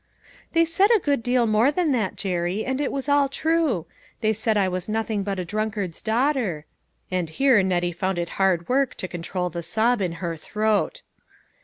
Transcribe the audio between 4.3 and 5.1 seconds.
said I was